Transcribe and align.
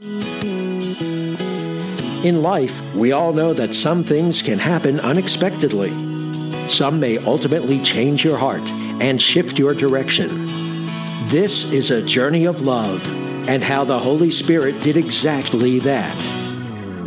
In 0.00 1.34
life, 2.40 2.94
we 2.94 3.10
all 3.10 3.32
know 3.32 3.52
that 3.52 3.74
some 3.74 4.04
things 4.04 4.42
can 4.42 4.60
happen 4.60 5.00
unexpectedly. 5.00 5.90
Some 6.68 7.00
may 7.00 7.18
ultimately 7.18 7.82
change 7.82 8.24
your 8.24 8.38
heart 8.38 8.62
and 9.00 9.20
shift 9.20 9.58
your 9.58 9.74
direction. 9.74 10.28
This 11.26 11.68
is 11.72 11.90
a 11.90 12.00
journey 12.00 12.44
of 12.44 12.60
love 12.60 13.04
and 13.48 13.64
how 13.64 13.82
the 13.82 13.98
Holy 13.98 14.30
Spirit 14.30 14.80
did 14.80 14.96
exactly 14.96 15.80
that. 15.80 16.16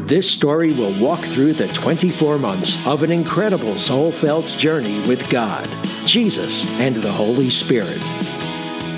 This 0.05 0.29
story 0.29 0.73
will 0.73 0.91
walk 1.01 1.21
through 1.21 1.53
the 1.53 1.69
24 1.69 2.39
months 2.39 2.85
of 2.85 3.03
an 3.03 3.11
incredible 3.11 3.77
soul 3.77 4.11
felt 4.11 4.47
journey 4.47 4.99
with 5.07 5.29
God, 5.29 5.65
Jesus, 6.05 6.69
and 6.81 6.97
the 6.97 7.13
Holy 7.13 7.51
Spirit. 7.51 8.01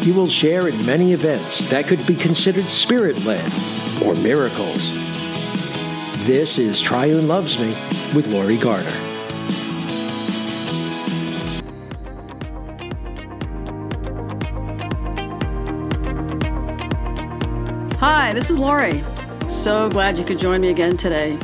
You 0.04 0.16
will 0.16 0.30
share 0.30 0.68
in 0.68 0.84
many 0.84 1.14
events 1.14 1.70
that 1.70 1.86
could 1.86 2.04
be 2.08 2.16
considered 2.16 2.66
spirit 2.66 3.24
led 3.24 3.52
or 4.04 4.16
miracles. 4.16 4.92
This 6.26 6.58
is 6.58 6.82
Triune 6.82 7.28
Loves 7.28 7.58
Me 7.60 7.70
with 8.14 8.28
Lori 8.28 8.58
Garner. 8.58 8.90
Hi, 18.00 18.34
this 18.34 18.50
is 18.50 18.60
Lori. 18.60 19.04
So 19.50 19.90
glad 19.90 20.18
you 20.18 20.26
could 20.26 20.40
join 20.40 20.62
me 20.62 20.70
again 20.70 20.98
today. 20.98 21.38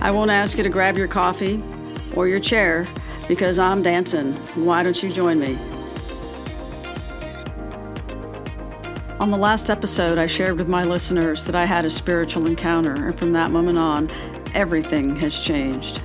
I 0.00 0.10
won't 0.10 0.30
ask 0.30 0.56
you 0.56 0.64
to 0.64 0.70
grab 0.70 0.96
your 0.96 1.08
coffee 1.08 1.62
or 2.14 2.28
your 2.28 2.40
chair 2.40 2.88
because 3.26 3.58
I'm 3.58 3.82
dancing. 3.82 4.32
Why 4.54 4.82
don't 4.82 5.02
you 5.02 5.12
join 5.12 5.38
me? 5.38 5.58
On 9.20 9.32
the 9.32 9.36
last 9.36 9.68
episode, 9.68 10.16
I 10.16 10.26
shared 10.26 10.58
with 10.58 10.68
my 10.68 10.84
listeners 10.84 11.44
that 11.46 11.56
I 11.56 11.64
had 11.64 11.84
a 11.84 11.90
spiritual 11.90 12.46
encounter, 12.46 12.92
and 12.92 13.18
from 13.18 13.32
that 13.32 13.50
moment 13.50 13.76
on, 13.76 14.08
everything 14.54 15.16
has 15.16 15.40
changed. 15.40 16.00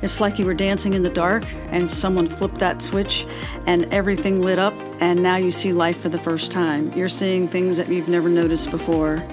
It's 0.00 0.20
like 0.20 0.38
you 0.38 0.46
were 0.46 0.54
dancing 0.54 0.94
in 0.94 1.02
the 1.02 1.10
dark 1.10 1.44
and 1.70 1.90
someone 1.90 2.28
flipped 2.28 2.58
that 2.58 2.80
switch 2.80 3.26
and 3.66 3.92
everything 3.92 4.40
lit 4.40 4.60
up, 4.60 4.74
and 5.00 5.24
now 5.24 5.34
you 5.34 5.50
see 5.50 5.72
life 5.72 5.98
for 5.98 6.08
the 6.08 6.18
first 6.18 6.52
time. 6.52 6.92
You're 6.92 7.08
seeing 7.08 7.48
things 7.48 7.78
that 7.78 7.88
you've 7.88 8.08
never 8.08 8.28
noticed 8.28 8.70
before. 8.70 9.24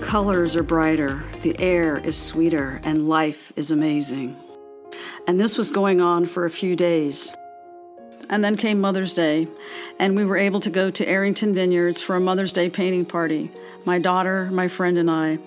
Colors 0.00 0.56
are 0.56 0.64
brighter, 0.64 1.22
the 1.42 1.54
air 1.60 1.98
is 1.98 2.20
sweeter, 2.20 2.80
and 2.82 3.08
life 3.08 3.52
is 3.54 3.70
amazing. 3.70 4.36
And 5.28 5.38
this 5.38 5.56
was 5.56 5.70
going 5.70 6.00
on 6.00 6.26
for 6.26 6.44
a 6.44 6.50
few 6.50 6.74
days. 6.74 7.36
And 8.30 8.42
then 8.44 8.56
came 8.56 8.80
Mother's 8.80 9.12
Day, 9.12 9.48
and 9.98 10.16
we 10.16 10.24
were 10.24 10.38
able 10.38 10.60
to 10.60 10.70
go 10.70 10.88
to 10.88 11.08
Arrington 11.08 11.52
Vineyards 11.52 12.00
for 12.00 12.14
a 12.14 12.20
Mother's 12.20 12.52
Day 12.52 12.70
painting 12.70 13.04
party. 13.04 13.50
My 13.84 13.98
daughter, 13.98 14.48
my 14.52 14.68
friend, 14.68 14.96
and 14.96 15.10
I. 15.10 15.40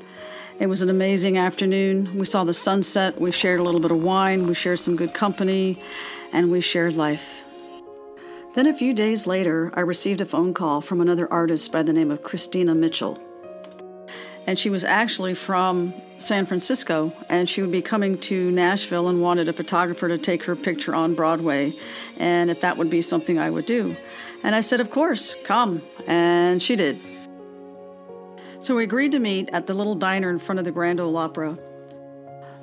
It 0.59 0.67
was 0.67 0.81
an 0.81 0.89
amazing 0.89 1.37
afternoon. 1.37 2.17
We 2.17 2.25
saw 2.25 2.43
the 2.43 2.53
sunset, 2.53 3.19
we 3.19 3.31
shared 3.31 3.61
a 3.61 3.63
little 3.63 3.79
bit 3.79 3.91
of 3.91 4.03
wine, 4.03 4.45
we 4.45 4.53
shared 4.53 4.79
some 4.79 4.97
good 4.97 5.13
company, 5.13 5.81
and 6.33 6.51
we 6.51 6.59
shared 6.59 6.95
life. 6.95 7.45
Then 8.53 8.67
a 8.67 8.73
few 8.73 8.93
days 8.93 9.25
later, 9.25 9.71
I 9.73 9.79
received 9.79 10.21
a 10.21 10.25
phone 10.25 10.53
call 10.53 10.81
from 10.81 11.01
another 11.01 11.31
artist 11.31 11.71
by 11.71 11.83
the 11.83 11.93
name 11.93 12.11
of 12.11 12.21
Christina 12.21 12.75
Mitchell. 12.75 13.17
And 14.45 14.59
she 14.59 14.69
was 14.69 14.83
actually 14.83 15.33
from 15.35 15.93
San 16.23 16.45
Francisco, 16.45 17.13
and 17.29 17.47
she 17.47 17.61
would 17.61 17.71
be 17.71 17.81
coming 17.81 18.17
to 18.19 18.49
Nashville 18.51 19.07
and 19.07 19.21
wanted 19.21 19.49
a 19.49 19.53
photographer 19.53 20.07
to 20.07 20.17
take 20.17 20.43
her 20.43 20.55
picture 20.55 20.95
on 20.95 21.13
Broadway, 21.13 21.73
and 22.17 22.49
if 22.49 22.61
that 22.61 22.77
would 22.77 22.89
be 22.89 23.01
something 23.01 23.37
I 23.37 23.49
would 23.49 23.65
do. 23.65 23.95
And 24.43 24.55
I 24.55 24.61
said, 24.61 24.81
Of 24.81 24.89
course, 24.91 25.35
come. 25.43 25.81
And 26.07 26.61
she 26.61 26.75
did. 26.75 26.99
So 28.61 28.75
we 28.75 28.83
agreed 28.83 29.11
to 29.11 29.19
meet 29.19 29.49
at 29.51 29.67
the 29.67 29.73
little 29.73 29.95
diner 29.95 30.29
in 30.29 30.39
front 30.39 30.59
of 30.59 30.65
the 30.65 30.71
Grand 30.71 30.99
Ole 30.99 31.17
Opry. 31.17 31.55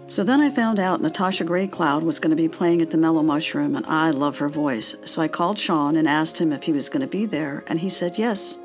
So 0.06 0.24
then 0.24 0.40
I 0.40 0.50
found 0.50 0.80
out 0.80 1.00
Natasha 1.00 1.44
Gray 1.44 1.68
Cloud 1.68 2.02
was 2.02 2.18
going 2.18 2.30
to 2.30 2.36
be 2.36 2.48
playing 2.48 2.82
at 2.82 2.90
the 2.90 2.96
Mellow 2.96 3.22
Mushroom, 3.22 3.76
and 3.76 3.86
I 3.86 4.10
love 4.10 4.38
her 4.38 4.48
voice. 4.48 4.96
So 5.04 5.22
I 5.22 5.28
called 5.28 5.58
Sean 5.58 5.96
and 5.96 6.08
asked 6.08 6.38
him 6.38 6.52
if 6.52 6.64
he 6.64 6.72
was 6.72 6.88
going 6.88 7.02
to 7.02 7.06
be 7.06 7.26
there, 7.26 7.62
and 7.68 7.78
he 7.78 7.88
said 7.88 8.18
yes. 8.18 8.58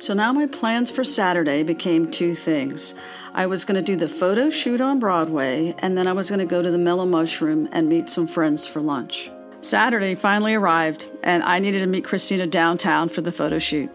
So 0.00 0.14
now 0.14 0.32
my 0.32 0.46
plans 0.46 0.92
for 0.92 1.02
Saturday 1.02 1.64
became 1.64 2.08
two 2.08 2.32
things. 2.32 2.94
I 3.34 3.46
was 3.46 3.64
going 3.64 3.74
to 3.74 3.82
do 3.82 3.96
the 3.96 4.08
photo 4.08 4.48
shoot 4.48 4.80
on 4.80 5.00
Broadway, 5.00 5.74
and 5.78 5.98
then 5.98 6.06
I 6.06 6.12
was 6.12 6.30
going 6.30 6.38
to 6.38 6.46
go 6.46 6.62
to 6.62 6.70
the 6.70 6.78
Mellow 6.78 7.04
Mushroom 7.04 7.68
and 7.72 7.88
meet 7.88 8.08
some 8.08 8.28
friends 8.28 8.64
for 8.64 8.80
lunch. 8.80 9.28
Saturday 9.60 10.14
finally 10.14 10.54
arrived, 10.54 11.08
and 11.24 11.42
I 11.42 11.58
needed 11.58 11.80
to 11.80 11.88
meet 11.88 12.04
Christina 12.04 12.46
downtown 12.46 13.08
for 13.08 13.22
the 13.22 13.32
photo 13.32 13.58
shoot. 13.58 13.90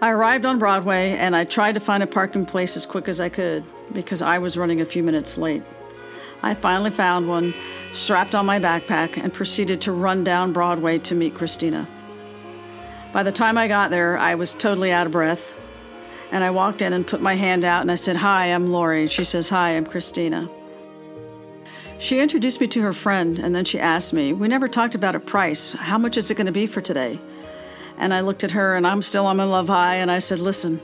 I 0.00 0.10
arrived 0.10 0.46
on 0.46 0.58
Broadway, 0.58 1.10
and 1.10 1.36
I 1.36 1.44
tried 1.44 1.74
to 1.74 1.80
find 1.80 2.02
a 2.02 2.06
parking 2.06 2.46
place 2.46 2.74
as 2.74 2.86
quick 2.86 3.06
as 3.06 3.20
I 3.20 3.28
could 3.28 3.62
because 3.92 4.22
I 4.22 4.38
was 4.38 4.56
running 4.56 4.80
a 4.80 4.86
few 4.86 5.02
minutes 5.02 5.36
late. 5.36 5.62
I 6.42 6.54
finally 6.54 6.90
found 6.90 7.28
one, 7.28 7.52
strapped 7.92 8.34
on 8.34 8.46
my 8.46 8.58
backpack, 8.58 9.22
and 9.22 9.34
proceeded 9.34 9.82
to 9.82 9.92
run 9.92 10.24
down 10.24 10.54
Broadway 10.54 10.98
to 11.00 11.14
meet 11.14 11.34
Christina. 11.34 11.86
By 13.12 13.22
the 13.22 13.32
time 13.32 13.56
I 13.56 13.68
got 13.68 13.90
there, 13.90 14.18
I 14.18 14.34
was 14.34 14.52
totally 14.52 14.92
out 14.92 15.06
of 15.06 15.12
breath. 15.12 15.54
And 16.32 16.42
I 16.42 16.50
walked 16.50 16.82
in 16.82 16.92
and 16.92 17.06
put 17.06 17.20
my 17.20 17.34
hand 17.34 17.64
out 17.64 17.82
and 17.82 17.90
I 17.90 17.94
said, 17.94 18.16
Hi, 18.16 18.46
I'm 18.46 18.66
Lori. 18.66 19.06
She 19.08 19.24
says, 19.24 19.48
Hi, 19.50 19.70
I'm 19.70 19.86
Christina. 19.86 20.50
She 21.98 22.18
introduced 22.18 22.60
me 22.60 22.66
to 22.68 22.82
her 22.82 22.92
friend 22.92 23.38
and 23.38 23.54
then 23.54 23.64
she 23.64 23.78
asked 23.78 24.12
me, 24.12 24.32
We 24.32 24.48
never 24.48 24.68
talked 24.68 24.94
about 24.94 25.14
a 25.14 25.20
price. 25.20 25.72
How 25.72 25.98
much 25.98 26.16
is 26.16 26.30
it 26.30 26.36
going 26.36 26.46
to 26.46 26.52
be 26.52 26.66
for 26.66 26.80
today? 26.80 27.18
And 27.96 28.12
I 28.12 28.20
looked 28.20 28.44
at 28.44 28.50
her 28.50 28.76
and 28.76 28.86
I'm 28.86 29.02
still 29.02 29.24
on 29.26 29.36
my 29.36 29.44
love 29.44 29.68
high 29.68 29.96
and 29.96 30.10
I 30.10 30.18
said, 30.18 30.40
Listen, 30.40 30.80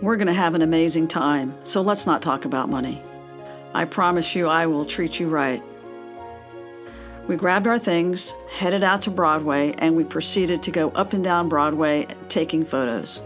we're 0.00 0.16
going 0.16 0.28
to 0.28 0.32
have 0.32 0.54
an 0.54 0.62
amazing 0.62 1.08
time, 1.08 1.54
so 1.64 1.80
let's 1.80 2.06
not 2.06 2.22
talk 2.22 2.44
about 2.44 2.68
money. 2.68 3.02
I 3.74 3.84
promise 3.84 4.34
you 4.34 4.48
I 4.48 4.66
will 4.66 4.84
treat 4.84 5.18
you 5.18 5.28
right. 5.28 5.62
We 7.26 7.36
grabbed 7.36 7.66
our 7.66 7.78
things, 7.78 8.34
headed 8.50 8.84
out 8.84 9.00
to 9.02 9.10
Broadway, 9.10 9.74
and 9.78 9.96
we 9.96 10.04
proceeded 10.04 10.62
to 10.62 10.70
go 10.70 10.90
up 10.90 11.14
and 11.14 11.24
down 11.24 11.48
Broadway 11.48 12.06
taking 12.28 12.66
photos. 12.66 13.22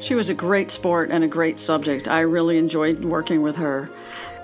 She 0.00 0.16
was 0.16 0.28
a 0.28 0.34
great 0.34 0.72
sport 0.72 1.10
and 1.12 1.22
a 1.22 1.28
great 1.28 1.60
subject. 1.60 2.08
I 2.08 2.20
really 2.20 2.58
enjoyed 2.58 3.04
working 3.04 3.42
with 3.42 3.54
her. 3.56 3.88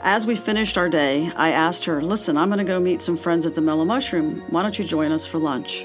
As 0.02 0.28
we 0.28 0.36
finished 0.36 0.78
our 0.78 0.88
day, 0.88 1.32
I 1.34 1.50
asked 1.50 1.84
her, 1.86 2.00
Listen, 2.00 2.36
I'm 2.36 2.48
going 2.48 2.58
to 2.58 2.64
go 2.64 2.78
meet 2.78 3.02
some 3.02 3.16
friends 3.16 3.46
at 3.46 3.56
the 3.56 3.60
Mellow 3.60 3.84
Mushroom. 3.84 4.44
Why 4.48 4.62
don't 4.62 4.78
you 4.78 4.84
join 4.84 5.10
us 5.10 5.26
for 5.26 5.38
lunch? 5.38 5.84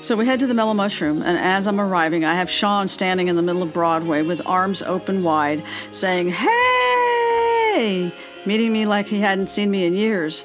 So 0.00 0.14
we 0.14 0.26
head 0.26 0.38
to 0.40 0.46
the 0.46 0.54
Mellow 0.54 0.74
Mushroom, 0.74 1.22
and 1.22 1.36
as 1.36 1.66
I'm 1.66 1.80
arriving, 1.80 2.24
I 2.24 2.36
have 2.36 2.48
Sean 2.48 2.86
standing 2.86 3.26
in 3.26 3.34
the 3.34 3.42
middle 3.42 3.64
of 3.64 3.72
Broadway 3.72 4.22
with 4.22 4.46
arms 4.46 4.80
open 4.82 5.24
wide, 5.24 5.64
saying, 5.90 6.28
Hey! 6.28 8.12
Meeting 8.46 8.72
me 8.72 8.86
like 8.86 9.08
he 9.08 9.20
hadn't 9.20 9.48
seen 9.48 9.70
me 9.70 9.84
in 9.84 9.94
years. 9.94 10.44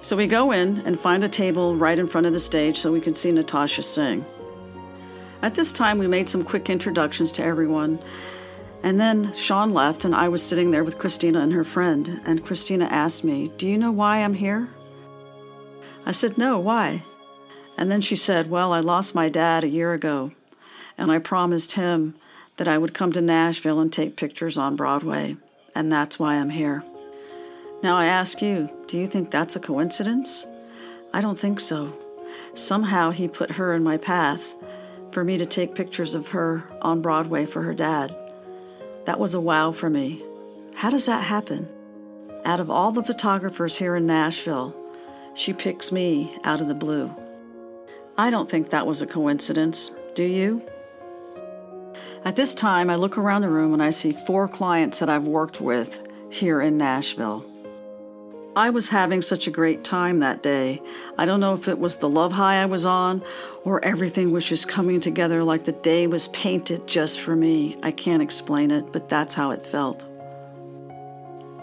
So 0.00 0.16
we 0.16 0.26
go 0.26 0.52
in 0.52 0.78
and 0.86 0.98
find 0.98 1.24
a 1.24 1.28
table 1.28 1.74
right 1.76 1.98
in 1.98 2.06
front 2.06 2.26
of 2.26 2.32
the 2.32 2.40
stage 2.40 2.78
so 2.78 2.92
we 2.92 3.00
can 3.00 3.14
see 3.14 3.32
Natasha 3.32 3.82
sing. 3.82 4.24
At 5.42 5.54
this 5.54 5.72
time, 5.72 5.98
we 5.98 6.06
made 6.06 6.28
some 6.28 6.44
quick 6.44 6.70
introductions 6.70 7.32
to 7.32 7.44
everyone. 7.44 8.00
And 8.82 9.00
then 9.00 9.32
Sean 9.34 9.70
left, 9.70 10.04
and 10.04 10.14
I 10.14 10.28
was 10.28 10.42
sitting 10.42 10.70
there 10.70 10.84
with 10.84 10.98
Christina 10.98 11.40
and 11.40 11.52
her 11.52 11.64
friend. 11.64 12.20
And 12.24 12.44
Christina 12.44 12.86
asked 12.86 13.24
me, 13.24 13.52
Do 13.56 13.68
you 13.68 13.78
know 13.78 13.92
why 13.92 14.18
I'm 14.18 14.34
here? 14.34 14.68
I 16.06 16.12
said, 16.12 16.38
No, 16.38 16.58
why? 16.58 17.02
And 17.76 17.90
then 17.90 18.00
she 18.00 18.16
said, 18.16 18.50
Well, 18.50 18.72
I 18.72 18.80
lost 18.80 19.14
my 19.14 19.28
dad 19.28 19.64
a 19.64 19.68
year 19.68 19.92
ago, 19.92 20.32
and 20.96 21.10
I 21.10 21.18
promised 21.18 21.72
him 21.72 22.14
that 22.56 22.68
I 22.68 22.78
would 22.78 22.94
come 22.94 23.12
to 23.12 23.20
Nashville 23.20 23.80
and 23.80 23.92
take 23.92 24.16
pictures 24.16 24.58
on 24.58 24.76
Broadway, 24.76 25.36
and 25.74 25.90
that's 25.90 26.18
why 26.18 26.34
I'm 26.34 26.50
here. 26.50 26.84
Now 27.82 27.96
I 27.96 28.06
ask 28.06 28.42
you, 28.42 28.68
do 28.88 28.98
you 28.98 29.06
think 29.06 29.30
that's 29.30 29.54
a 29.54 29.60
coincidence? 29.60 30.46
I 31.12 31.20
don't 31.20 31.38
think 31.38 31.60
so. 31.60 31.96
Somehow 32.54 33.10
he 33.10 33.28
put 33.28 33.52
her 33.52 33.72
in 33.72 33.84
my 33.84 33.96
path 33.96 34.56
for 35.12 35.22
me 35.22 35.38
to 35.38 35.46
take 35.46 35.74
pictures 35.74 36.14
of 36.14 36.28
her 36.28 36.64
on 36.82 37.02
Broadway 37.02 37.46
for 37.46 37.62
her 37.62 37.74
dad. 37.74 38.14
That 39.06 39.20
was 39.20 39.34
a 39.34 39.40
wow 39.40 39.72
for 39.72 39.88
me. 39.88 40.22
How 40.74 40.90
does 40.90 41.06
that 41.06 41.24
happen? 41.24 41.68
Out 42.44 42.60
of 42.60 42.68
all 42.70 42.92
the 42.92 43.04
photographers 43.04 43.76
here 43.76 43.94
in 43.94 44.06
Nashville, 44.06 44.74
she 45.34 45.52
picks 45.52 45.92
me 45.92 46.36
out 46.44 46.60
of 46.60 46.68
the 46.68 46.74
blue. 46.74 47.14
I 48.16 48.30
don't 48.30 48.50
think 48.50 48.70
that 48.70 48.86
was 48.86 49.00
a 49.00 49.06
coincidence, 49.06 49.92
do 50.14 50.24
you? 50.24 50.62
At 52.24 52.34
this 52.34 52.54
time, 52.54 52.90
I 52.90 52.96
look 52.96 53.16
around 53.16 53.42
the 53.42 53.48
room 53.48 53.72
and 53.72 53.82
I 53.82 53.90
see 53.90 54.12
four 54.12 54.48
clients 54.48 54.98
that 54.98 55.08
I've 55.08 55.24
worked 55.24 55.60
with 55.60 56.02
here 56.28 56.60
in 56.60 56.76
Nashville. 56.76 57.47
I 58.58 58.70
was 58.70 58.88
having 58.88 59.22
such 59.22 59.46
a 59.46 59.52
great 59.52 59.84
time 59.84 60.18
that 60.18 60.42
day. 60.42 60.82
I 61.16 61.26
don't 61.26 61.38
know 61.38 61.52
if 61.52 61.68
it 61.68 61.78
was 61.78 61.98
the 61.98 62.08
love 62.08 62.32
high 62.32 62.60
I 62.60 62.66
was 62.66 62.84
on 62.84 63.22
or 63.62 63.84
everything 63.84 64.32
was 64.32 64.44
just 64.44 64.66
coming 64.66 64.98
together 64.98 65.44
like 65.44 65.62
the 65.62 65.70
day 65.70 66.08
was 66.08 66.26
painted 66.26 66.84
just 66.84 67.20
for 67.20 67.36
me. 67.36 67.78
I 67.84 67.92
can't 67.92 68.20
explain 68.20 68.72
it, 68.72 68.90
but 68.90 69.08
that's 69.08 69.32
how 69.32 69.52
it 69.52 69.64
felt. 69.64 70.04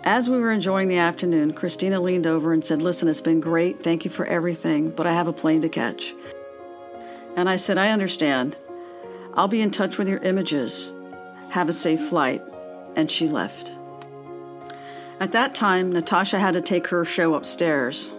As 0.06 0.30
we 0.30 0.38
were 0.38 0.54
enjoying 0.54 0.88
the 0.88 0.96
afternoon, 0.96 1.52
Christina 1.52 2.00
leaned 2.00 2.28
over 2.28 2.54
and 2.54 2.64
said, 2.64 2.82
Listen, 2.82 3.10
it's 3.10 3.20
been 3.20 3.42
great. 3.42 3.84
Thank 3.84 4.06
you 4.06 4.10
for 4.10 4.26
everything, 4.26 4.90
but 4.90 5.06
I 5.06 5.12
have 5.12 5.28
a 5.28 5.34
plane 5.34 5.64
to 5.64 5.70
catch. 5.70 6.16
And 7.36 7.50
I 7.50 7.58
said, 7.58 7.78
I 7.78 7.90
understand. 7.90 8.56
I'll 9.34 9.50
be 9.50 9.60
in 9.60 9.72
touch 9.72 9.98
with 9.98 10.08
your 10.08 10.20
images. 10.20 10.94
Have 11.50 11.68
a 11.68 11.74
safe 11.74 12.08
flight. 12.08 12.42
And 12.96 13.12
she 13.12 13.28
left. 13.28 13.74
At 15.20 15.32
that 15.32 15.56
time, 15.56 15.92
Natasha 15.92 16.38
had 16.38 16.56
to 16.56 16.62
take 16.62 16.88
her 16.88 17.06
show 17.06 17.36
upstairs. 17.36 18.12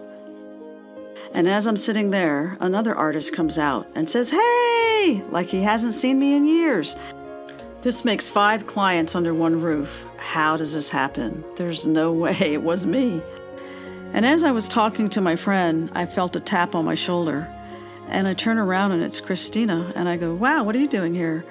And 1.34 1.46
as 1.46 1.66
I'm 1.66 1.76
sitting 1.76 2.10
there, 2.10 2.56
another 2.60 2.94
artist 2.94 3.34
comes 3.34 3.58
out 3.58 3.86
and 3.94 4.08
says, 4.08 4.30
Hey! 4.30 5.22
Like 5.28 5.48
he 5.48 5.62
hasn't 5.62 5.92
seen 5.92 6.18
me 6.18 6.34
in 6.34 6.46
years. 6.46 6.96
This 7.82 8.04
makes 8.04 8.30
five 8.30 8.66
clients 8.66 9.14
under 9.14 9.34
one 9.34 9.60
roof. 9.60 10.04
How 10.16 10.56
does 10.56 10.72
this 10.72 10.88
happen? 10.88 11.44
There's 11.56 11.86
no 11.86 12.12
way 12.24 12.34
it 12.40 12.62
was 12.62 12.86
me. 12.86 13.22
And 14.14 14.24
as 14.24 14.42
I 14.42 14.50
was 14.50 14.66
talking 14.66 15.10
to 15.10 15.20
my 15.20 15.36
friend, 15.36 15.90
I 15.94 16.06
felt 16.06 16.36
a 16.36 16.40
tap 16.40 16.74
on 16.74 16.86
my 16.86 16.94
shoulder. 16.94 17.46
And 18.08 18.26
I 18.26 18.32
turn 18.32 18.56
around 18.56 18.92
and 18.92 19.02
it's 19.02 19.20
Christina. 19.20 19.92
And 19.94 20.08
I 20.08 20.16
go, 20.16 20.34
Wow, 20.34 20.64
what 20.64 20.74
are 20.74 20.80
you 20.80 20.88
doing 20.88 21.14
here? 21.14 21.44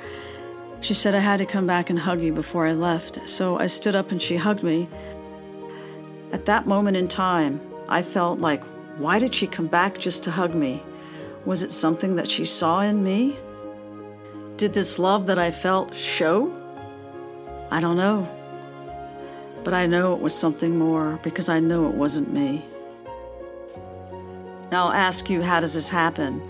She 0.81 0.95
said 0.95 1.13
I 1.13 1.19
had 1.19 1.38
to 1.38 1.45
come 1.45 1.68
back 1.68 1.92
and 1.92 2.00
hug 2.00 2.21
you 2.21 2.33
before 2.33 2.65
I 2.65 2.74
left. 2.74 3.30
So 3.30 3.59
I 3.59 3.68
stood 3.68 3.95
up 3.95 4.12
and 4.12 4.21
she 4.21 4.38
hugged 4.38 4.63
me. 4.63 4.88
At 6.31 6.45
that 6.45 6.68
moment 6.68 6.98
in 6.98 7.07
time, 7.07 7.62
I 7.88 8.01
felt 8.01 8.39
like, 8.39 8.63
why 8.98 9.19
did 9.19 9.33
she 9.33 9.48
come 9.48 9.68
back 9.68 9.98
just 9.98 10.24
to 10.24 10.31
hug 10.31 10.54
me? 10.56 10.83
Was 11.45 11.63
it 11.63 11.72
something 11.72 12.16
that 12.16 12.30
she 12.30 12.45
saw 12.45 12.81
in 12.81 13.04
me? 13.04 13.38
Did 14.57 14.74
this 14.74 14.98
love 14.98 15.27
that 15.27 15.38
I 15.38 15.51
felt 15.51 15.94
show? 15.94 16.51
I 17.72 17.80
don't 17.80 17.98
know. 17.98 18.27
But 19.63 19.74
I 19.74 19.86
know 19.86 20.13
it 20.16 20.22
was 20.22 20.33
something 20.33 20.77
more 20.77 21.19
because 21.24 21.50
I 21.50 21.60
know 21.60 21.88
it 21.88 21.95
wasn't 21.95 22.31
me. 22.31 22.66
Now 24.71 24.86
I'll 24.86 24.94
ask 24.94 25.30
you, 25.30 25.42
how 25.42 25.60
does 25.60 25.74
this 25.74 25.89
happen? 25.89 26.42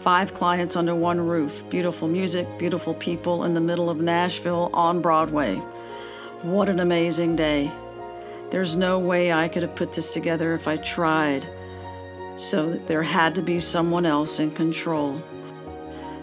Five 0.00 0.34
clients 0.34 0.74
under 0.74 0.94
one 0.94 1.20
roof, 1.20 1.62
beautiful 1.68 2.08
music, 2.08 2.46
beautiful 2.58 2.94
people 2.94 3.44
in 3.44 3.54
the 3.54 3.60
middle 3.60 3.88
of 3.88 3.98
Nashville 3.98 4.70
on 4.74 5.00
Broadway. 5.00 5.56
What 6.42 6.68
an 6.68 6.80
amazing 6.80 7.36
day. 7.36 7.70
There's 8.52 8.76
no 8.76 8.98
way 8.98 9.32
I 9.32 9.48
could 9.48 9.62
have 9.62 9.74
put 9.74 9.94
this 9.94 10.12
together 10.12 10.54
if 10.54 10.68
I 10.68 10.76
tried. 10.76 11.48
So 12.36 12.74
there 12.84 13.02
had 13.02 13.34
to 13.36 13.42
be 13.42 13.58
someone 13.58 14.04
else 14.04 14.40
in 14.40 14.50
control. 14.50 15.22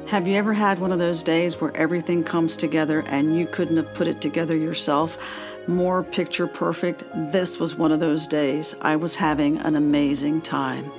Have 0.06 0.28
you 0.28 0.36
ever 0.36 0.54
had 0.54 0.78
one 0.78 0.92
of 0.92 1.00
those 1.00 1.24
days 1.24 1.60
where 1.60 1.76
everything 1.76 2.24
comes 2.24 2.56
together 2.56 3.04
and 3.08 3.36
you 3.36 3.48
couldn't 3.48 3.78
have 3.78 3.96
put 3.96 4.08
it 4.08 4.22
together 4.22 4.56
yourself? 4.56 5.18
More 5.68 6.04
picture 6.04 6.46
perfect. 6.46 7.04
This 7.32 7.60
was 7.60 7.78
one 7.78 7.92
of 7.92 8.00
those 8.00 8.28
days. 8.28 8.76
I 8.80 8.96
was 8.96 9.16
having 9.16 9.58
an 9.58 9.76
amazing 9.76 10.42
time. 10.44 10.92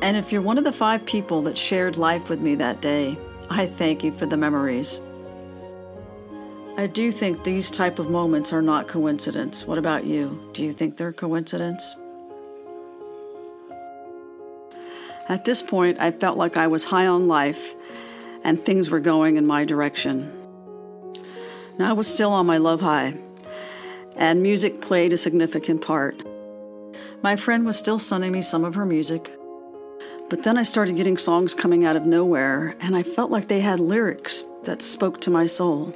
And 0.00 0.16
if 0.16 0.30
you're 0.30 0.42
one 0.42 0.58
of 0.58 0.64
the 0.64 0.72
five 0.72 1.04
people 1.06 1.42
that 1.42 1.58
shared 1.58 1.96
life 1.96 2.30
with 2.30 2.38
me 2.38 2.54
that 2.54 2.80
day, 2.80 3.18
I 3.50 3.66
thank 3.66 4.04
you 4.04 4.12
for 4.12 4.26
the 4.26 4.36
memories. 4.36 5.00
I 6.78 6.86
do 6.86 7.10
think 7.10 7.42
these 7.42 7.72
type 7.72 7.98
of 7.98 8.08
moments 8.08 8.52
are 8.52 8.62
not 8.62 8.86
coincidence. 8.86 9.66
What 9.66 9.78
about 9.78 10.04
you? 10.04 10.40
Do 10.52 10.62
you 10.62 10.72
think 10.72 10.96
they're 10.96 11.12
coincidence? 11.12 11.96
At 15.28 15.44
this 15.44 15.60
point, 15.60 15.98
I 16.00 16.12
felt 16.12 16.38
like 16.38 16.56
I 16.56 16.68
was 16.68 16.84
high 16.84 17.08
on 17.08 17.26
life 17.26 17.74
and 18.44 18.64
things 18.64 18.90
were 18.90 19.00
going 19.00 19.36
in 19.36 19.44
my 19.44 19.64
direction. 19.64 20.32
Now 21.80 21.90
I 21.90 21.94
was 21.94 22.06
still 22.06 22.32
on 22.32 22.46
my 22.46 22.58
love 22.58 22.80
high, 22.80 23.14
and 24.14 24.40
music 24.40 24.80
played 24.80 25.12
a 25.12 25.16
significant 25.16 25.82
part. 25.82 26.24
My 27.22 27.34
friend 27.34 27.66
was 27.66 27.76
still 27.76 27.98
sending 27.98 28.30
me 28.30 28.40
some 28.40 28.64
of 28.64 28.76
her 28.76 28.86
music, 28.86 29.36
but 30.30 30.44
then 30.44 30.56
I 30.56 30.62
started 30.62 30.94
getting 30.94 31.18
songs 31.18 31.54
coming 31.54 31.84
out 31.84 31.96
of 31.96 32.06
nowhere, 32.06 32.76
and 32.80 32.94
I 32.94 33.02
felt 33.02 33.32
like 33.32 33.48
they 33.48 33.60
had 33.60 33.80
lyrics 33.80 34.46
that 34.62 34.80
spoke 34.80 35.20
to 35.22 35.30
my 35.30 35.46
soul. 35.46 35.92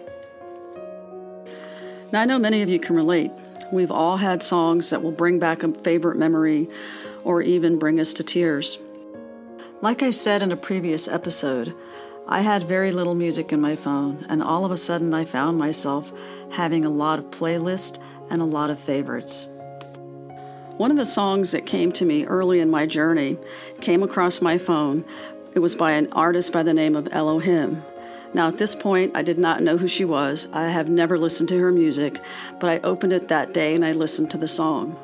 Now, 2.12 2.20
I 2.20 2.26
know 2.26 2.38
many 2.38 2.60
of 2.60 2.68
you 2.68 2.78
can 2.78 2.94
relate. 2.94 3.30
We've 3.72 3.90
all 3.90 4.18
had 4.18 4.42
songs 4.42 4.90
that 4.90 5.02
will 5.02 5.12
bring 5.12 5.38
back 5.38 5.62
a 5.62 5.72
favorite 5.72 6.18
memory 6.18 6.68
or 7.24 7.40
even 7.40 7.78
bring 7.78 7.98
us 7.98 8.12
to 8.14 8.22
tears. 8.22 8.78
Like 9.80 10.02
I 10.02 10.10
said 10.10 10.42
in 10.42 10.52
a 10.52 10.56
previous 10.56 11.08
episode, 11.08 11.74
I 12.28 12.42
had 12.42 12.64
very 12.64 12.92
little 12.92 13.14
music 13.14 13.50
in 13.50 13.62
my 13.62 13.76
phone, 13.76 14.26
and 14.28 14.42
all 14.42 14.66
of 14.66 14.70
a 14.70 14.76
sudden 14.76 15.14
I 15.14 15.24
found 15.24 15.56
myself 15.56 16.12
having 16.52 16.84
a 16.84 16.90
lot 16.90 17.18
of 17.18 17.30
playlists 17.30 17.98
and 18.30 18.42
a 18.42 18.46
lot 18.46 18.68
of 18.68 18.78
favorites. 18.78 19.48
One 20.76 20.90
of 20.90 20.98
the 20.98 21.06
songs 21.06 21.52
that 21.52 21.64
came 21.64 21.92
to 21.92 22.04
me 22.04 22.26
early 22.26 22.60
in 22.60 22.70
my 22.70 22.84
journey 22.84 23.38
came 23.80 24.02
across 24.02 24.42
my 24.42 24.58
phone. 24.58 25.06
It 25.54 25.60
was 25.60 25.74
by 25.74 25.92
an 25.92 26.12
artist 26.12 26.52
by 26.52 26.62
the 26.62 26.74
name 26.74 26.94
of 26.94 27.08
Elohim. 27.10 27.82
Now, 28.34 28.48
at 28.48 28.58
this 28.58 28.74
point, 28.74 29.16
I 29.16 29.22
did 29.22 29.38
not 29.38 29.62
know 29.62 29.76
who 29.76 29.86
she 29.86 30.04
was. 30.04 30.48
I 30.52 30.68
have 30.68 30.88
never 30.88 31.18
listened 31.18 31.50
to 31.50 31.58
her 31.58 31.70
music, 31.70 32.18
but 32.58 32.70
I 32.70 32.80
opened 32.82 33.12
it 33.12 33.28
that 33.28 33.52
day 33.52 33.74
and 33.74 33.84
I 33.84 33.92
listened 33.92 34.30
to 34.30 34.38
the 34.38 34.48
song. 34.48 34.98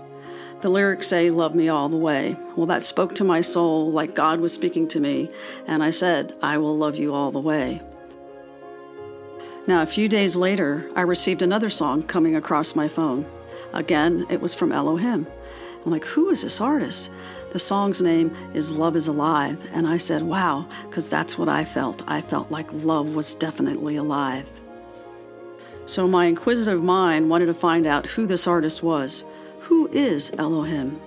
The 0.61 0.71
lyrics 0.71 1.07
say, 1.07 1.31
Love 1.31 1.55
me 1.55 1.69
all 1.69 1.89
the 1.89 1.97
way. 1.97 2.37
Well, 2.57 2.67
that 2.67 2.83
spoke 2.83 3.15
to 3.17 3.25
my 3.25 3.43
soul 3.43 3.93
like 3.93 4.15
God 4.15 4.41
was 4.41 4.53
speaking 4.53 4.89
to 4.89 5.01
me, 5.01 5.31
and 5.67 5.85
I 5.85 5.91
said, 5.91 6.35
I 6.43 6.59
will 6.59 6.77
love 6.77 6.97
you 6.97 7.15
all 7.15 7.31
the 7.31 7.39
way. 7.39 7.83
Now, 9.69 9.83
a 9.83 9.87
few 9.87 10.09
days 10.09 10.35
later, 10.35 10.91
I 10.97 11.03
received 11.03 11.43
another 11.43 11.69
song 11.69 12.03
coming 12.03 12.35
across 12.35 12.75
my 12.75 12.89
phone. 12.89 13.27
Again, 13.73 14.27
it 14.31 14.41
was 14.41 14.55
from 14.55 14.73
Elohim. 14.73 15.27
I'm 15.85 15.93
like, 15.93 16.07
Who 16.07 16.31
is 16.31 16.43
this 16.43 16.61
artist? 16.61 17.11
The 17.51 17.59
song's 17.59 18.03
name 18.03 18.35
is 18.53 18.73
Love 18.73 18.95
is 18.95 19.09
Alive. 19.09 19.67
And 19.73 19.87
I 19.87 19.97
said, 19.97 20.23
wow, 20.23 20.69
because 20.89 21.09
that's 21.09 21.39
what 21.39 21.49
I 21.49 21.65
felt. 21.65 22.03
I 22.07 22.21
felt 22.21 22.51
like 22.51 22.73
love 22.73 23.15
was 23.15 23.35
definitely 23.35 23.97
alive. 23.97 24.49
So 25.87 26.07
my 26.07 26.27
inquisitive 26.27 26.83
mind 26.83 27.31
wanted 27.31 27.47
to 27.47 27.55
find 27.55 27.87
out 27.87 28.07
who 28.07 28.27
this 28.27 28.47
artist 28.47 28.83
was. 28.83 29.25
Who 29.61 29.89
is 29.89 30.31
Elohim? 30.37 31.01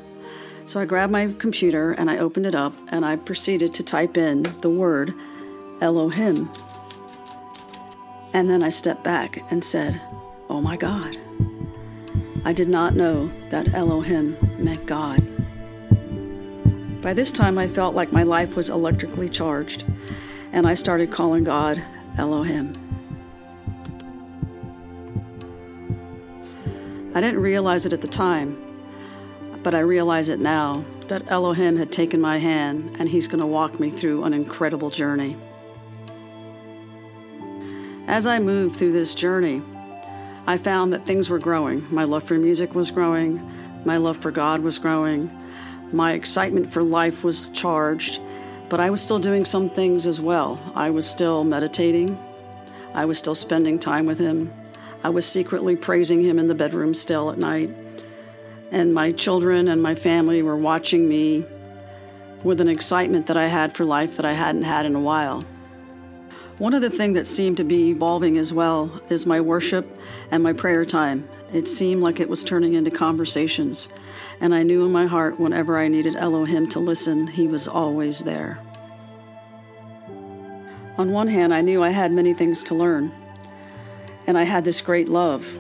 So 0.66 0.80
I 0.80 0.86
grabbed 0.86 1.12
my 1.12 1.32
computer 1.38 1.92
and 1.92 2.10
I 2.10 2.18
opened 2.18 2.48
it 2.48 2.56
up 2.56 2.74
and 2.88 3.06
I 3.06 3.16
proceeded 3.16 3.74
to 3.76 3.84
type 3.84 4.18
in 4.18 4.44
the 4.62 4.70
word 4.70 5.14
Elohim. 5.82 6.50
And 8.34 8.50
then 8.50 8.64
I 8.64 8.70
stepped 8.70 9.04
back 9.04 9.44
and 9.52 9.64
said, 9.64 10.02
Oh 10.50 10.62
my 10.62 10.78
God. 10.78 11.18
I 12.44 12.54
did 12.54 12.70
not 12.70 12.96
know 12.96 13.30
that 13.50 13.74
Elohim 13.76 14.36
meant 14.58 14.88
God. 14.88 15.22
By 17.02 17.14
this 17.14 17.32
time, 17.32 17.58
I 17.58 17.68
felt 17.68 17.96
like 17.96 18.12
my 18.12 18.24
life 18.24 18.56
was 18.56 18.70
electrically 18.70 19.28
charged, 19.28 19.84
and 20.52 20.68
I 20.68 20.76
started 20.76 21.12
calling 21.12 21.44
God 21.44 21.82
Elohim. 22.18 22.78
I 27.16 27.20
didn't 27.20 27.42
realize 27.42 27.86
it 27.86 27.94
at 27.94 28.02
the 28.02 28.08
time, 28.08 28.80
but 29.64 29.74
I 29.74 29.80
realize 29.80 30.30
it 30.30 30.40
now 30.40 30.86
that 31.08 31.30
Elohim 31.30 31.76
had 31.76 31.92
taken 31.92 32.22
my 32.22 32.38
hand 32.38 32.96
and 32.98 33.10
he's 33.10 33.28
going 33.28 33.42
to 33.42 33.46
walk 33.46 33.82
me 33.82 33.90
through 33.90 34.24
an 34.24 34.34
incredible 34.34 34.90
journey. 34.90 35.36
As 38.08 38.26
I 38.26 38.40
moved 38.40 38.78
through 38.78 38.94
this 38.94 39.14
journey, 39.14 39.62
I 40.48 40.58
found 40.58 40.94
that 40.94 41.06
things 41.06 41.30
were 41.30 41.40
growing. 41.40 41.86
My 41.94 42.06
love 42.06 42.24
for 42.24 42.36
music 42.36 42.76
was 42.76 42.92
growing, 42.92 43.42
my 43.84 43.98
love 43.98 44.18
for 44.18 44.32
God 44.32 44.62
was 44.62 44.80
growing, 44.80 45.30
my 45.94 46.14
excitement 46.14 46.72
for 46.72 46.84
life 46.84 47.24
was 47.24 47.50
charged, 47.50 48.20
but 48.70 48.80
I 48.80 48.90
was 48.90 49.02
still 49.02 49.20
doing 49.20 49.46
some 49.46 49.70
things 49.70 50.06
as 50.06 50.22
well. 50.22 50.60
I 50.76 50.90
was 50.90 51.06
still 51.06 51.44
meditating. 51.44 52.18
I 52.94 53.06
was 53.06 53.18
still 53.18 53.36
spending 53.36 53.80
time 53.80 54.06
with 54.06 54.20
him. 54.20 54.54
I 55.04 55.10
was 55.10 55.26
secretly 55.26 55.76
praising 55.76 56.22
him 56.22 56.38
in 56.40 56.48
the 56.48 56.56
bedroom 56.56 56.94
still 56.94 57.32
at 57.32 57.38
night. 57.38 57.70
And 58.72 58.94
my 58.94 59.12
children 59.12 59.68
and 59.68 59.82
my 59.82 59.96
family 59.96 60.42
were 60.42 60.56
watching 60.56 61.10
me 61.10 61.44
with 62.44 62.62
an 62.62 62.70
excitement 62.70 63.28
that 63.28 63.38
I 63.38 63.48
had 63.48 63.76
for 63.76 63.86
life 63.86 64.16
that 64.18 64.26
I 64.26 64.34
hadn't 64.34 64.64
had 64.64 64.86
in 64.86 64.96
a 64.96 65.00
while. 65.00 65.46
One 66.62 66.76
other 66.76 66.92
thing 66.92 67.14
that 67.14 67.26
seemed 67.26 67.58
to 67.58 67.64
be 67.64 67.90
evolving 67.90 68.38
as 68.38 68.54
well 68.54 69.02
is 69.10 69.26
my 69.26 69.42
worship 69.42 69.98
and 70.30 70.44
my 70.44 70.54
prayer 70.54 70.86
time. 70.86 71.28
It 71.52 71.68
seemed 71.68 72.04
like 72.04 72.20
it 72.20 72.30
was 72.30 72.44
turning 72.44 72.76
into 72.76 72.92
conversations, 72.92 73.90
and 74.40 74.54
I 74.54 74.62
knew 74.62 74.86
in 74.86 74.92
my 74.92 75.08
heart 75.08 75.40
whenever 75.40 75.80
I 75.80 75.88
needed 75.88 76.16
Elohim 76.16 76.70
to 76.70 76.80
listen, 76.80 77.26
he 77.26 77.48
was 77.48 77.68
always 77.68 78.20
there. 78.20 78.60
On 81.00 81.12
one 81.12 81.30
hand, 81.30 81.52
I 81.52 81.62
knew 81.62 81.82
I 81.82 81.90
had 81.90 82.12
many 82.12 82.32
things 82.32 82.64
to 82.66 82.76
learn, 82.76 83.12
and 84.28 84.38
I 84.38 84.44
had 84.44 84.64
this 84.64 84.82
great 84.82 85.10
love, 85.10 85.58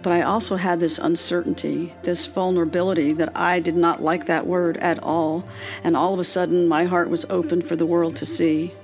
but 0.00 0.12
I 0.12 0.22
also 0.22 0.54
had 0.54 0.78
this 0.78 1.00
uncertainty, 1.00 1.92
this 2.04 2.26
vulnerability 2.26 3.12
that 3.14 3.36
I 3.36 3.58
did 3.58 3.74
not 3.74 4.00
like 4.00 4.26
that 4.26 4.46
word 4.46 4.76
at 4.76 5.02
all, 5.02 5.44
and 5.82 5.96
all 5.96 6.14
of 6.14 6.20
a 6.20 6.24
sudden 6.24 6.68
my 6.68 6.84
heart 6.84 7.10
was 7.10 7.26
open 7.28 7.60
for 7.60 7.74
the 7.74 7.84
world 7.84 8.14
to 8.14 8.24
see. 8.24 8.74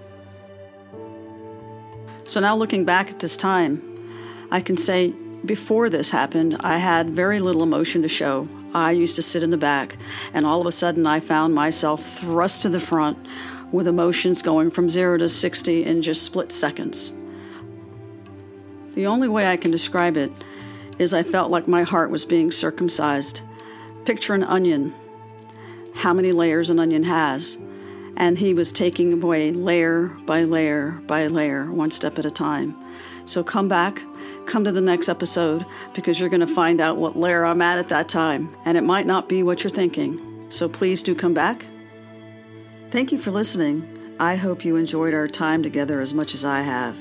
So 2.37 2.41
now 2.41 2.55
looking 2.55 2.85
back 2.85 3.09
at 3.09 3.21
this 3.21 3.35
time, 3.35 3.81
I 4.51 4.61
can 4.61 4.77
say 4.77 5.15
before 5.47 5.89
this 5.89 6.11
happened, 6.11 6.55
I 6.61 6.77
had 6.77 7.09
very 7.09 7.41
little 7.41 7.63
emotion 7.63 8.03
to 8.03 8.11
show. 8.11 8.47
I 8.75 8.91
used 8.91 9.17
to 9.17 9.23
sit 9.23 9.43
in 9.43 9.49
the 9.49 9.57
back, 9.57 9.97
and 10.35 10.45
all 10.45 10.61
of 10.61 10.67
a 10.67 10.71
sudden, 10.71 11.07
I 11.07 11.19
found 11.19 11.55
myself 11.55 12.05
thrust 12.19 12.61
to 12.61 12.69
the 12.69 12.79
front 12.79 13.17
with 13.73 13.89
emotions 13.89 14.43
going 14.43 14.71
from 14.71 14.91
zero 14.91 15.17
to 15.17 15.31
60 15.31 15.85
in 15.87 16.03
just 16.03 16.25
split 16.25 16.53
seconds. 16.53 17.11
The 18.93 19.07
only 19.07 19.29
way 19.29 19.47
I 19.47 19.57
can 19.57 19.71
describe 19.71 20.19
it 20.19 20.31
is 20.99 21.15
I 21.15 21.23
felt 21.23 21.51
like 21.51 21.67
my 21.67 21.85
heart 21.85 22.11
was 22.11 22.27
being 22.27 22.51
circumcised. 22.51 23.41
Picture 24.05 24.35
an 24.35 24.45
onion, 24.45 24.93
how 25.95 26.13
many 26.13 26.33
layers 26.33 26.69
an 26.69 26.81
onion 26.81 27.05
has, 27.05 27.57
and 28.17 28.39
he 28.39 28.55
was 28.55 28.73
taking 28.73 29.13
away 29.13 29.53
layer 29.53 30.09
by 30.27 30.45
layer 30.45 30.93
by 31.07 31.27
layer, 31.27 31.71
one 31.71 31.91
step 31.91 32.19
at 32.19 32.25
a 32.25 32.31
time. 32.31 32.77
So 33.27 33.43
come 33.43 33.69
back, 33.69 34.03
come 34.47 34.65
to 34.65 34.73
the 34.73 34.81
next 34.81 35.09
episode, 35.09 35.67
because 35.95 36.19
you're 36.19 36.29
going 36.29 36.41
to 36.41 36.47
find 36.47 36.81
out 36.81 36.97
what 36.97 37.17
layer 37.17 37.45
I'm 37.45 37.63
at 37.63 37.79
at 37.79 37.89
that 37.89 38.09
time, 38.09 38.55
and 38.65 38.79
it 38.79 38.85
might 38.85 39.07
not 39.07 39.29
be 39.29 39.43
what 39.43 39.63
you're 39.65 39.71
thinking. 39.71 40.47
So 40.51 40.69
please 40.69 41.03
do 41.03 41.15
come 41.15 41.35
back. 41.35 41.65
Thank 42.91 43.13
you 43.13 43.19
for 43.19 43.31
listening. 43.31 43.93
I 44.19 44.37
hope 44.37 44.65
you 44.65 44.77
enjoyed 44.77 45.13
our 45.13 45.29
time 45.29 45.63
together 45.63 46.01
as 46.01 46.15
much 46.15 46.33
as 46.35 46.45
I 46.45 46.61
have. 46.61 46.97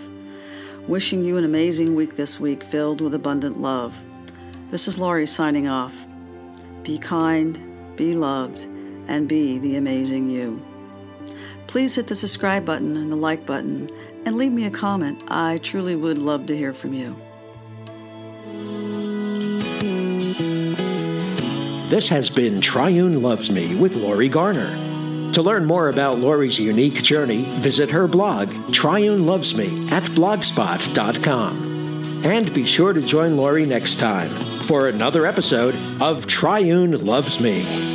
Wishing 0.88 1.24
you 1.24 1.38
an 1.38 1.46
amazing 1.46 1.96
week 1.96 2.16
this 2.16 2.40
week 2.40 2.64
filled 2.64 3.02
with 3.02 3.14
abundant 3.14 3.62
love. 3.62 3.96
This 4.72 4.88
is 4.88 5.00
Laurie 5.00 5.28
signing 5.28 5.68
off. 5.68 6.06
Be 6.84 6.98
kind, 6.98 7.96
be 7.96 8.14
loved, 8.16 8.64
and 9.08 9.28
be 9.28 9.60
the 9.60 9.78
amazing 9.78 10.30
you. 10.30 10.64
Please 11.68 11.96
hit 11.96 12.08
the 12.08 12.16
subscribe 12.16 12.66
button 12.66 12.96
and 12.96 13.12
the 13.12 13.16
like 13.16 13.46
button 13.46 13.90
and 14.26 14.38
leave 14.38 14.52
me 14.52 14.66
a 14.66 14.72
comment. 14.72 15.22
I 15.28 15.60
truly 15.60 15.96
would 15.96 16.18
love 16.18 16.48
to 16.48 16.58
hear 16.58 16.74
from 16.74 16.94
you. 16.94 17.16
This 21.90 22.10
has 22.10 22.30
been 22.30 22.62
Triune 22.62 23.22
Loves 23.22 23.52
Me 23.52 23.80
with 23.80 23.96
Laurie 23.96 24.28
Garner. 24.28 24.86
To 25.34 25.42
learn 25.42 25.66
more 25.66 25.90
about 25.90 26.18
Laurie's 26.18 26.58
unique 26.58 27.04
journey, 27.04 27.44
visit 27.60 27.92
her 27.92 28.08
blog, 28.08 28.52
Triune 28.74 29.26
Loves 29.26 29.56
Me, 29.56 29.66
at 29.92 30.04
blogspot.com. 30.04 31.76
And 32.26 32.54
be 32.54 32.66
sure 32.66 32.94
to 32.94 33.02
join 33.02 33.38
Laurie 33.38 33.66
next 33.68 34.00
time 34.00 34.32
for 34.62 34.88
another 34.88 35.28
episode 35.28 35.76
of 36.02 36.26
Triune 36.26 37.06
Loves 37.06 37.40
Me. 37.40 37.95